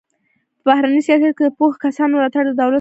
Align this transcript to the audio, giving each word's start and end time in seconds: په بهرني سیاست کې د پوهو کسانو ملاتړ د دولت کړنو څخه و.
په 0.59 0.63
بهرني 0.67 1.01
سیاست 1.07 1.31
کې 1.37 1.43
د 1.45 1.49
پوهو 1.57 1.81
کسانو 1.85 2.13
ملاتړ 2.17 2.43
د 2.43 2.45
دولت 2.47 2.55
کړنو 2.55 2.59
څخه 2.59 2.67
و. 2.67 2.69